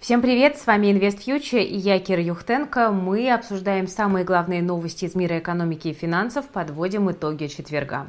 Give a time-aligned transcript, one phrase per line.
[0.00, 2.90] Всем привет, с вами Invest Future и я Кира Юхтенко.
[2.90, 8.06] Мы обсуждаем самые главные новости из мира экономики и финансов, подводим итоги четверга.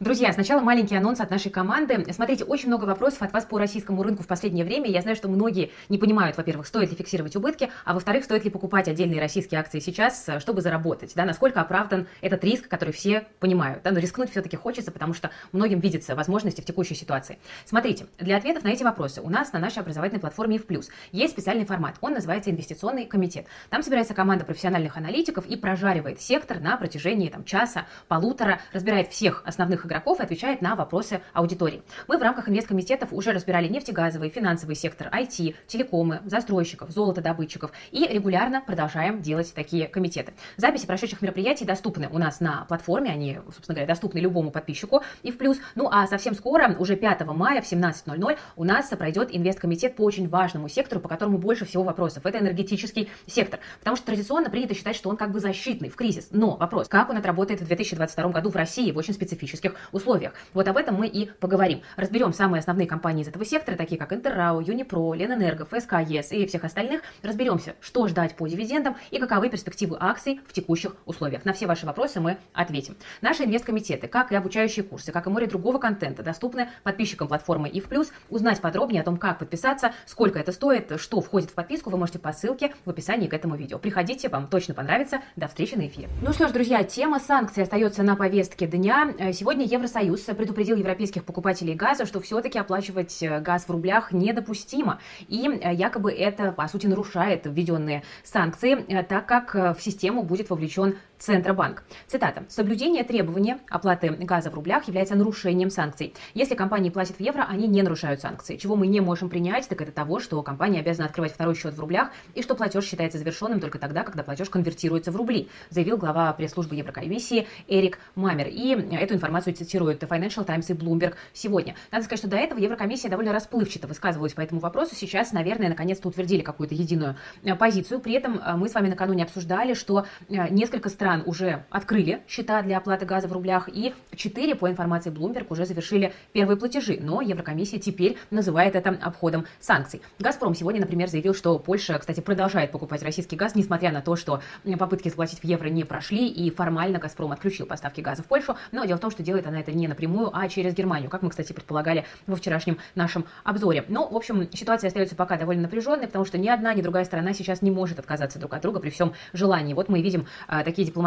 [0.00, 2.06] Друзья, сначала маленький анонс от нашей команды.
[2.12, 4.88] Смотрите, очень много вопросов от вас по российскому рынку в последнее время.
[4.88, 8.50] Я знаю, что многие не понимают, во-первых, стоит ли фиксировать убытки, а во-вторых, стоит ли
[8.50, 11.14] покупать отдельные российские акции сейчас, чтобы заработать.
[11.16, 13.82] Да, насколько оправдан этот риск, который все понимают.
[13.82, 17.40] Да, но рискнуть все-таки хочется, потому что многим видится возможности в текущей ситуации.
[17.64, 20.66] Смотрите, для ответов на эти вопросы у нас на нашей образовательной платформе в
[21.10, 21.96] есть специальный формат.
[22.02, 23.46] Он называется инвестиционный комитет.
[23.68, 29.42] Там собирается команда профессиональных аналитиков и прожаривает сектор на протяжении там, часа, полутора, разбирает всех
[29.44, 31.82] основных игроков и отвечает на вопросы аудитории.
[32.06, 38.60] Мы в рамках инвесткомитетов уже разбирали нефтегазовый, финансовый сектор, IT, телекомы, застройщиков, золотодобытчиков и регулярно
[38.60, 40.34] продолжаем делать такие комитеты.
[40.56, 45.32] Записи прошедших мероприятий доступны у нас на платформе, они, собственно говоря, доступны любому подписчику и
[45.32, 45.58] в плюс.
[45.74, 50.28] Ну а совсем скоро, уже 5 мая в 17.00 у нас пройдет инвесткомитет по очень
[50.28, 52.26] важному сектору, по которому больше всего вопросов.
[52.26, 53.60] Это энергетический сектор.
[53.78, 56.28] Потому что традиционно принято считать, что он как бы защитный в кризис.
[56.30, 60.32] Но вопрос, как он отработает в 2022 году в России в очень специфических условиях.
[60.54, 61.82] Вот об этом мы и поговорим.
[61.96, 66.46] Разберем самые основные компании из этого сектора, такие как Интеррау, Юнипро, Ленэнерго, ФСК, ЕС и
[66.46, 67.02] всех остальных.
[67.22, 71.44] Разберемся, что ждать по дивидендам и каковы перспективы акций в текущих условиях.
[71.44, 72.96] На все ваши вопросы мы ответим.
[73.20, 77.80] Наши инвесткомитеты, как и обучающие курсы, как и море другого контента, доступны подписчикам платформы и
[77.80, 78.10] в плюс.
[78.30, 82.18] Узнать подробнее о том, как подписаться, сколько это стоит, что входит в подписку, вы можете
[82.18, 83.78] по ссылке в описании к этому видео.
[83.78, 85.20] Приходите, вам точно понравится.
[85.36, 86.08] До встречи на эфире.
[86.22, 89.12] Ну что ж, друзья, тема санкций остается на повестке дня.
[89.32, 94.98] Сегодня Евросоюз предупредил европейских покупателей газа, что все-таки оплачивать э, газ в рублях недопустимо.
[95.28, 100.48] И э, якобы это, по сути, нарушает введенные санкции, э, так как в систему будет
[100.50, 101.82] вовлечен Центробанк.
[102.06, 102.44] Цитата.
[102.48, 106.14] «Соблюдение требования оплаты газа в рублях является нарушением санкций.
[106.34, 108.56] Если компании платят в евро, они не нарушают санкции.
[108.56, 111.80] Чего мы не можем принять, так это того, что компания обязана открывать второй счет в
[111.80, 116.32] рублях и что платеж считается завершенным только тогда, когда платеж конвертируется в рубли», заявил глава
[116.32, 118.46] пресс-службы Еврокомиссии Эрик Мамер.
[118.48, 121.74] И эту информацию цитируют Financial Times и Bloomberg сегодня.
[121.90, 124.94] Надо сказать, что до этого Еврокомиссия довольно расплывчато высказывалась по этому вопросу.
[124.94, 128.00] Сейчас, наверное, наконец-то утвердили какую-то единую э, позицию.
[128.00, 132.20] При этом э, мы с вами накануне обсуждали, что э, несколько стран стран уже открыли
[132.28, 136.98] счета для оплаты газа в рублях, и 4, по информации Bloomberg, уже завершили первые платежи.
[137.00, 140.02] Но Еврокомиссия теперь называет это обходом санкций.
[140.18, 144.42] «Газпром» сегодня, например, заявил, что Польша, кстати, продолжает покупать российский газ, несмотря на то, что
[144.78, 148.56] попытки заплатить в евро не прошли, и формально «Газпром» отключил поставки газа в Польшу.
[148.70, 151.30] Но дело в том, что делает она это не напрямую, а через Германию, как мы,
[151.30, 153.86] кстати, предполагали во вчерашнем нашем обзоре.
[153.88, 157.32] Но, в общем, ситуация остается пока довольно напряженной, потому что ни одна, ни другая сторона
[157.32, 159.72] сейчас не может отказаться друг от друга при всем желании.
[159.72, 160.97] Вот мы видим а, такие дипломатические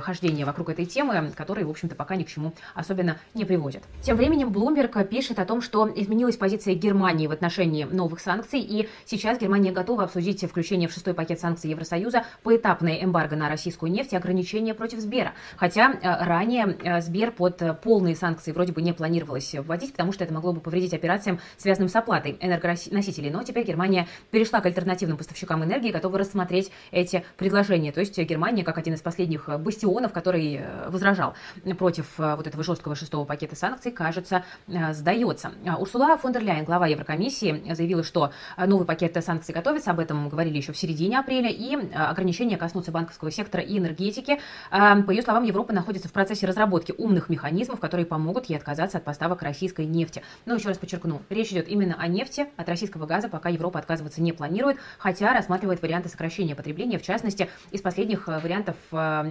[0.00, 3.82] хождения вокруг этой темы, которые, в общем-то, пока ни к чему особенно не приводят.
[4.02, 8.88] Тем временем Bloomberg пишет о том, что изменилась позиция Германии в отношении новых санкций, и
[9.04, 14.12] сейчас Германия готова обсудить включение в шестой пакет санкций Евросоюза поэтапное эмбарго на российскую нефть
[14.12, 15.32] и ограничения против Сбера.
[15.56, 20.24] Хотя э, ранее э, Сбер под полные санкции вроде бы не планировалось вводить, потому что
[20.24, 23.30] это могло бы повредить операциям, связанным с оплатой энергоносителей.
[23.30, 27.92] Но теперь Германия перешла к альтернативным поставщикам энергии, готова рассмотреть эти предложения.
[27.92, 29.19] То есть Германия, как один из последних
[29.58, 31.34] бастионов, который э, возражал
[31.78, 35.52] против э, вот этого жесткого шестого пакета санкций, кажется, э, сдается.
[35.66, 40.28] А Урсула фон дер Ляйен, глава Еврокомиссии, заявила, что новый пакет санкций готовится, об этом
[40.28, 44.40] говорили еще в середине апреля, и ограничения коснутся банковского сектора и энергетики.
[44.70, 49.04] По ее словам, Европа находится в процессе разработки умных механизмов, которые помогут ей отказаться от
[49.04, 50.22] поставок российской нефти.
[50.46, 54.22] Но еще раз подчеркну, речь идет именно о нефти, от российского газа пока Европа отказываться
[54.22, 58.76] не планирует, хотя рассматривает варианты сокращения потребления, в частности, из последних вариантов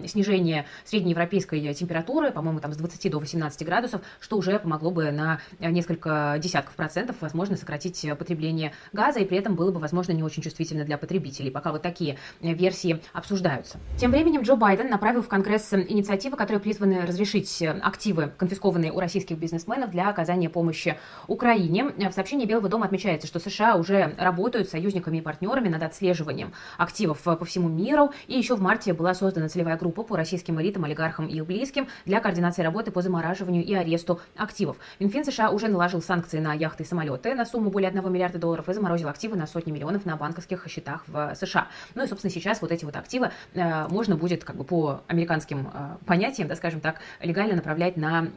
[0.05, 5.39] снижение среднеевропейской температуры, по-моему, там с 20 до 18 градусов, что уже помогло бы на
[5.59, 10.43] несколько десятков процентов, возможно, сократить потребление газа, и при этом было бы, возможно, не очень
[10.43, 11.51] чувствительно для потребителей.
[11.51, 13.77] Пока вот такие версии обсуждаются.
[13.97, 19.37] Тем временем Джо Байден направил в Конгресс инициативы, которые призваны разрешить активы, конфискованные у российских
[19.37, 20.97] бизнесменов для оказания помощи
[21.27, 21.85] Украине.
[21.85, 26.53] В сообщении Белого дома отмечается, что США уже работают с союзниками и партнерами над отслеживанием
[26.77, 30.85] активов по всему миру, и еще в марте была создана целевая группа по российским элитам,
[30.85, 34.77] олигархам и их близким для координации работы по замораживанию и аресту активов.
[34.99, 38.69] Минфин США уже наложил санкции на яхты и самолеты на сумму более 1 миллиарда долларов
[38.69, 41.67] и заморозил активы на сотни миллионов на банковских счетах в США.
[41.95, 45.69] Ну и, собственно, сейчас вот эти вот активы э, можно будет как бы по американским
[45.73, 48.27] э, понятиям, да, скажем так, легально направлять на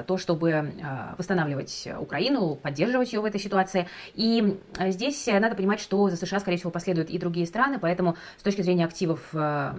[0.00, 0.72] э, то, чтобы э,
[1.18, 3.88] восстанавливать Украину, поддерживать ее в этой ситуации.
[4.14, 8.16] И э, здесь надо понимать, что за США, скорее всего, последуют и другие страны, поэтому
[8.38, 9.72] с точки зрения активов э,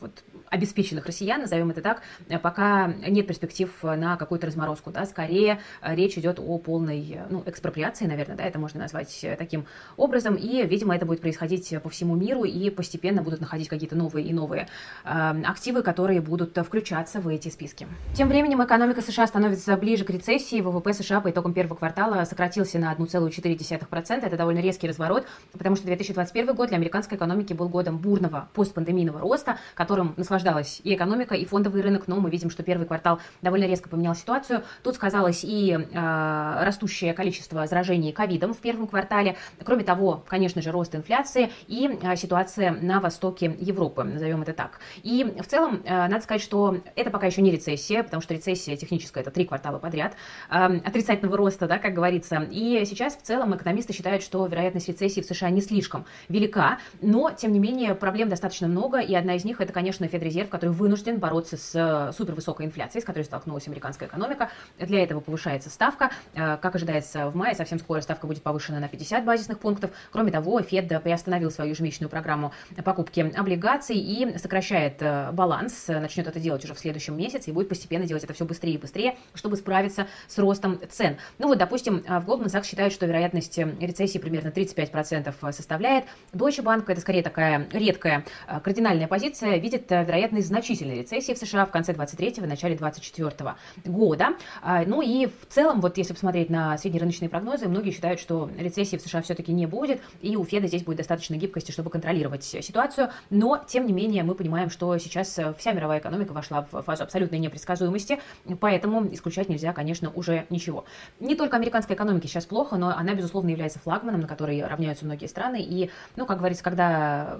[0.00, 0.24] вот,
[0.54, 2.02] обеспеченных россиян, назовем это так,
[2.42, 8.36] пока нет перспектив на какую-то разморозку, да, скорее речь идет о полной, ну, экспроприации, наверное,
[8.36, 9.66] да, это можно назвать таким
[9.96, 14.26] образом, и, видимо, это будет происходить по всему миру, и постепенно будут находить какие-то новые
[14.26, 14.68] и новые
[15.04, 17.86] э, активы, которые будут включаться в эти списки.
[18.14, 22.78] Тем временем экономика США становится ближе к рецессии, ВВП США по итогам первого квартала сократился
[22.78, 27.98] на 1,4%, это довольно резкий разворот, потому что 2021 год для американской экономики был годом
[27.98, 32.86] бурного постпандемийного роста, которым наслаждалась и экономика, и фондовый рынок, но мы видим, что первый
[32.86, 34.62] квартал довольно резко поменял ситуацию.
[34.82, 40.70] Тут сказалось и э, растущее количество заражений ковидом в первом квартале, кроме того, конечно же,
[40.70, 44.80] рост инфляции и э, ситуация на востоке Европы, назовем это так.
[45.02, 48.76] И в целом, э, надо сказать, что это пока еще не рецессия, потому что рецессия
[48.76, 50.14] техническая это три квартала подряд
[50.50, 52.46] э, отрицательного роста, да, как говорится.
[52.50, 57.30] И сейчас в целом экономисты считают, что вероятность рецессии в США не слишком велика, но,
[57.30, 61.18] тем не менее, проблем достаточно много, и одна из них это, конечно, Федрезерв, который вынужден
[61.18, 64.50] бороться с э, супервысокой инфляцией, с которой столкнулась американская экономика.
[64.78, 66.10] Для этого повышается ставка.
[66.34, 69.90] Э, как ожидается в мае, совсем скоро ставка будет повышена на 50 базисных пунктов.
[70.10, 72.52] Кроме того, Фед приостановил свою ежемесячную программу
[72.84, 77.68] покупки облигаций и сокращает э, баланс, начнет это делать уже в следующем месяце и будет
[77.68, 81.16] постепенно делать это все быстрее и быстрее, чтобы справиться с ростом цен.
[81.38, 86.04] Ну вот, допустим, в Goldman Sachs считают, что вероятность рецессии примерно 35% составляет.
[86.32, 88.24] Deutsche Bank, это скорее такая редкая
[88.62, 93.54] кардинальная позиция, видит вероятность значительной рецессии в США в конце 23-го, начале 24
[93.84, 94.28] года.
[94.62, 98.96] А, ну и в целом, вот если посмотреть на среднерыночные прогнозы, многие считают, что рецессии
[98.96, 103.10] в США все-таки не будет, и у Феда здесь будет достаточно гибкости, чтобы контролировать ситуацию.
[103.30, 107.38] Но, тем не менее, мы понимаем, что сейчас вся мировая экономика вошла в фазу абсолютной
[107.38, 108.20] непредсказуемости,
[108.60, 110.84] поэтому исключать нельзя, конечно, уже ничего.
[111.20, 115.26] Не только американской экономике сейчас плохо, но она, безусловно, является флагманом, на который равняются многие
[115.26, 115.62] страны.
[115.62, 117.38] И, ну, как говорится, когда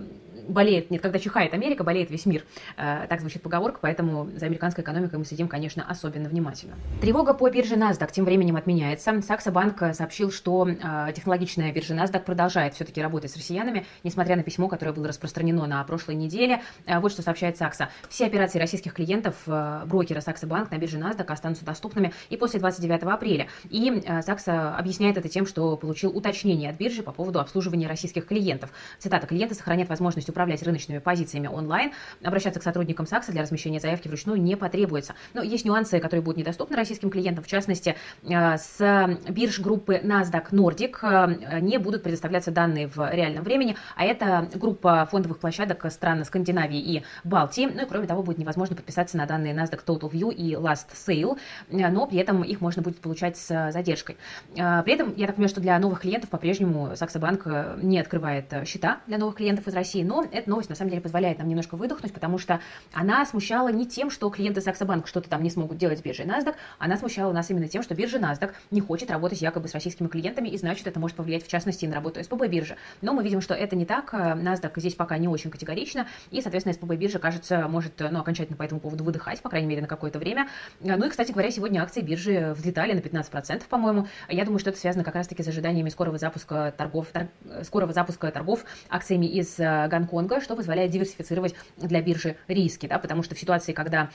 [0.48, 2.44] болеет, нет, когда чихает Америка, болеет весь мир.
[2.76, 6.74] Э, так звучит поговорка, поэтому за американской экономикой мы следим, конечно, особенно внимательно.
[7.00, 9.20] Тревога по бирже NASDAQ тем временем отменяется.
[9.22, 14.42] Сакса Банк сообщил, что э, технологичная биржа NASDAQ продолжает все-таки работать с россиянами, несмотря на
[14.42, 16.62] письмо, которое было распространено на прошлой неделе.
[16.86, 17.88] Э, вот что сообщает Сакса.
[18.08, 23.02] Все операции российских клиентов брокера Сакса Банк на бирже NASDAQ останутся доступными и после 29
[23.04, 23.48] апреля.
[23.70, 28.70] И Сакса объясняет это тем, что получил уточнение от биржи по поводу обслуживания российских клиентов.
[28.98, 29.26] Цитата.
[29.26, 31.92] Клиенты сохранят возможность управлять рыночными позициями онлайн.
[32.22, 35.14] Обращаться к сотрудникам САКСа для размещения заявки вручную не потребуется.
[35.32, 37.44] Но есть нюансы, которые будут недоступны российским клиентам.
[37.44, 43.44] В частности, э, с бирж группы NASDAQ Nordic э, не будут предоставляться данные в реальном
[43.44, 47.70] времени, а это группа фондовых площадок стран Скандинавии и Балтии.
[47.72, 51.38] Ну и кроме того, будет невозможно подписаться на данные NASDAQ Total View и Last Sale,
[51.70, 54.16] э, но при этом их можно будет получать с задержкой.
[54.54, 57.46] При этом, я так понимаю, что для новых клиентов по-прежнему Сакса Банк
[57.82, 61.38] не открывает счета для новых клиентов из России, но эта новость на самом деле позволяет
[61.38, 62.60] нам немножко выдохнуть, потому что
[62.92, 66.54] она смущала не тем, что клиенты Саксобанк что-то там не смогут делать с биржей NASDAQ,
[66.78, 70.48] она смущала нас именно тем, что биржа NASDAQ не хочет работать якобы с российскими клиентами,
[70.48, 72.76] и значит, это может повлиять в частности на работу СПБ биржи.
[73.02, 76.74] Но мы видим, что это не так, NASDAQ здесь пока не очень категорично, и, соответственно,
[76.74, 80.18] СПБ биржа, кажется, может ну, окончательно по этому поводу выдыхать, по крайней мере, на какое-то
[80.18, 80.48] время.
[80.80, 84.08] Ну и, кстати говоря, сегодня акции биржи взлетали на 15%, по-моему.
[84.28, 87.28] Я думаю, что это связано как раз-таки с ожиданиями скорого запуска торгов, тор...
[87.62, 93.22] скорого запуска торгов акциями из э, Гонконга, что позволяет диверсифицировать для биржи риски, да, потому
[93.22, 94.10] что в ситуации, когда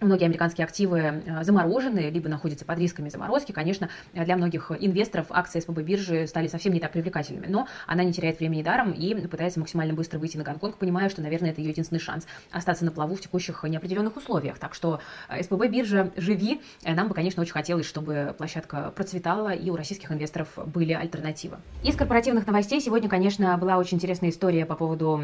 [0.00, 3.52] Многие американские активы э, заморожены, либо находятся под рисками заморозки.
[3.52, 8.14] Конечно, для многих инвесторов акции СПБ биржи стали совсем не так привлекательными, но она не
[8.14, 11.68] теряет времени даром и пытается максимально быстро выйти на Гонконг, понимая, что, наверное, это ее
[11.68, 14.58] единственный шанс остаться на плаву в текущих неопределенных условиях.
[14.58, 16.62] Так что э, СПБ биржа живи.
[16.82, 21.58] Э, нам бы, конечно, очень хотелось, чтобы площадка процветала и у российских инвесторов были альтернативы.
[21.84, 25.20] Из корпоративных новостей сегодня, конечно, была очень интересная история по поводу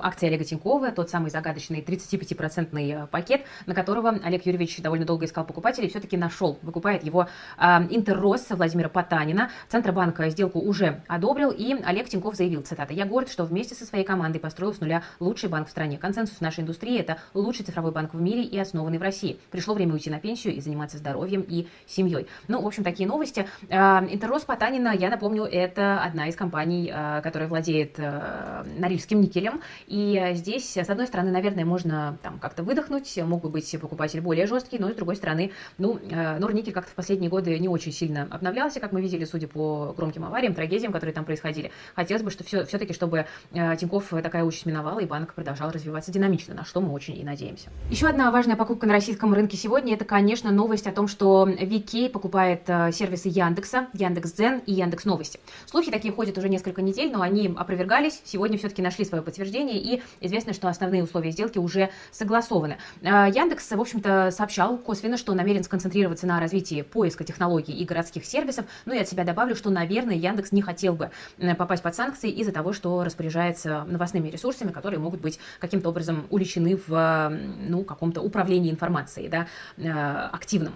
[0.00, 5.44] акции Олега Тинькова, тот самый загадочный 35-процентный пакет, на которого Олег Юрьевич довольно долго искал
[5.44, 6.58] покупателей, все-таки нашел.
[6.62, 7.28] Выкупает его
[7.58, 9.50] э, Интеррос Владимира Потанина.
[9.68, 14.04] Центробанк сделку уже одобрил, и Олег Тиньков заявил, цитата, «Я горд, что вместе со своей
[14.04, 15.98] командой построил с нуля лучший банк в стране.
[15.98, 19.38] Консенсус нашей индустрии– это лучший цифровой банк в мире и основанный в России.
[19.50, 22.26] Пришло время уйти на пенсию и заниматься здоровьем и семьей».
[22.48, 23.46] Ну, в общем, такие новости.
[23.68, 29.60] Э, Интеррос Потанина, я напомню, это одна из компаний, э, которая владеет Норильским никелем.
[29.86, 34.46] И здесь, с одной стороны, наверное, можно там как-то выдохнуть, могут быть покупатели покупатель более
[34.46, 38.26] жесткий, но с другой стороны, ну, э, Норникель как-то в последние годы не очень сильно
[38.30, 41.70] обновлялся, как мы видели, судя по громким авариям, трагедиям, которые там происходили.
[41.94, 46.10] Хотелось бы, что все, все-таки, чтобы э, Тинькофф такая участь миновала, и банк продолжал развиваться
[46.10, 47.70] динамично, на что мы очень и надеемся.
[47.90, 52.10] Еще одна важная покупка на российском рынке сегодня, это, конечно, новость о том, что VK
[52.10, 55.38] покупает э, сервисы Яндекса, Яндекс.Дзен и Яндекс Новости.
[55.66, 60.02] Слухи такие ходят уже несколько недель, но они опровергались, сегодня все-таки нашли свое подтверждение, и
[60.20, 62.78] известно, что основные условия сделки уже согласованы.
[63.02, 68.64] Яндекс, в общем-то, сообщал косвенно, что намерен сконцентрироваться на развитии поиска технологий и городских сервисов.
[68.86, 72.30] Ну и от себя добавлю, что, наверное, Яндекс не хотел бы э, попасть под санкции
[72.30, 78.22] из-за того, что распоряжается новостными ресурсами, которые могут быть каким-то образом уличены в ну, каком-то
[78.22, 79.46] управлении информацией да,
[79.76, 79.90] э,
[80.32, 80.74] активном.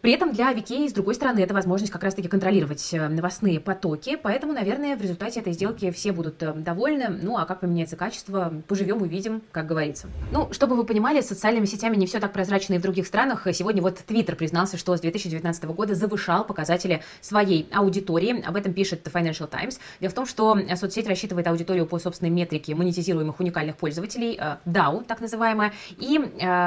[0.00, 4.16] При этом для VK, с другой стороны, это возможность как раз-таки контролировать э, новостные потоки,
[4.16, 7.08] поэтому, наверное, в результате этой сделки все будут э, довольны.
[7.08, 10.08] Ну, а как поменяется качество, поживем, увидим, как говорится.
[10.30, 13.46] Ну, чтобы вы понимали, с социальными сетями не все так прозрачно и в других странах.
[13.52, 18.40] Сегодня вот Twitter признался, что с 2019 года завышал показатели своей аудитории.
[18.46, 19.80] Об этом пишет Financial Times.
[20.00, 25.04] Дело в том, что соцсеть рассчитывает аудиторию по собственной метрике монетизируемых уникальных пользователей, э, DAO,
[25.04, 25.72] так называемая.
[25.96, 26.18] И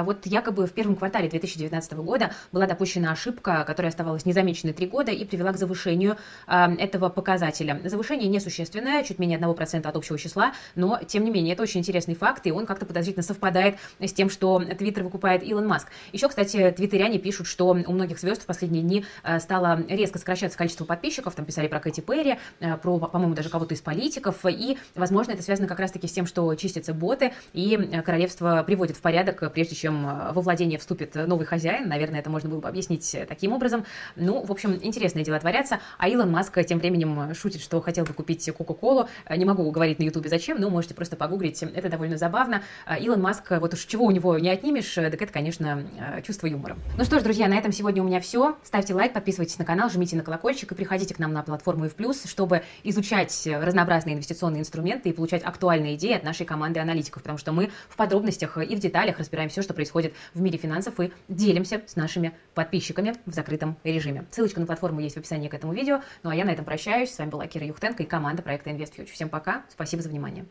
[0.04, 5.12] вот якобы в первом квартале 2019 года была допущена ошибка, которая оставалась незамеченной три года
[5.12, 7.80] и привела к завышению э, этого показателя.
[7.84, 12.16] Завышение несущественное, чуть менее 1% от общего числа, но, тем не менее, это очень интересный
[12.16, 15.88] факт, и он как-то подозрительно совпадает с тем, что Твиттер выкупает Илон Маск.
[16.12, 20.58] Еще, кстати, твиттеряне пишут, что у многих звезд в последние дни э, стало резко сокращаться
[20.58, 24.78] количество подписчиков, там писали про Кэти Перри, э, про, по-моему, даже кого-то из политиков, и,
[24.96, 29.52] возможно, это связано как раз-таки с тем, что чистятся боты, и королевство приводит в порядок,
[29.54, 31.88] прежде чем во владение вступит новый хозяин.
[31.88, 33.86] Наверное, это можно было бы объяснить работать таким образом.
[34.16, 35.80] Ну, в общем, интересные дела творятся.
[35.98, 39.08] А Илон Маск тем временем шутит, что хотел бы купить Кока-Колу.
[39.30, 41.62] Не могу говорить на Ютубе зачем, но можете просто погуглить.
[41.64, 42.64] Это довольно забавно.
[43.00, 45.84] Илон Маск, вот уж чего у него не отнимешь, так это, конечно,
[46.24, 46.78] чувство юмора.
[46.98, 48.58] Ну что ж, друзья, на этом сегодня у меня все.
[48.64, 51.90] Ставьте лайк, подписывайтесь на канал, жмите на колокольчик и приходите к нам на платформу и
[52.26, 57.52] чтобы изучать разнообразные инвестиционные инструменты и получать актуальные идеи от нашей команды аналитиков, потому что
[57.52, 61.82] мы в подробностях и в деталях разбираем все, что происходит в мире финансов и делимся
[61.86, 64.26] с нашими подписчиками в закрытом режиме.
[64.32, 66.02] Ссылочка на платформу есть в описании к этому видео.
[66.24, 67.14] Ну а я на этом прощаюсь.
[67.14, 69.12] С вами была Кира Юхтенко и команда проекта InvestFuture.
[69.12, 70.46] Всем пока, спасибо за внимание.